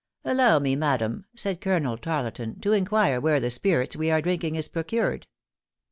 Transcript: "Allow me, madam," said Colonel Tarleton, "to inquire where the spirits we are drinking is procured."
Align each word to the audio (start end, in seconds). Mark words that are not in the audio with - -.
"Allow 0.25 0.57
me, 0.57 0.75
madam," 0.75 1.25
said 1.35 1.61
Colonel 1.61 1.95
Tarleton, 1.95 2.59
"to 2.61 2.73
inquire 2.73 3.21
where 3.21 3.39
the 3.39 3.51
spirits 3.51 3.95
we 3.95 4.09
are 4.09 4.19
drinking 4.19 4.55
is 4.55 4.67
procured." 4.67 5.27